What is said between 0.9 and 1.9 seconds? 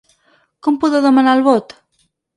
demanar el vot?